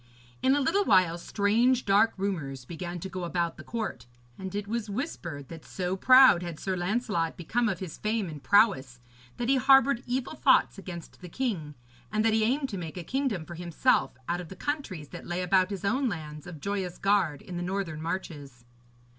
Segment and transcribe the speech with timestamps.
[0.41, 4.67] In a little while strange dark rumours began to go about the court, and it
[4.67, 8.99] was whispered that so proud had Sir Lancelot become of his fame and prowess,
[9.37, 11.75] that he harboured evil thoughts against the king,
[12.11, 15.27] and that he aimed to make a kingdom for himself out of the countries that
[15.27, 18.65] lay about his own lands of Joyous Gard in the northern marches.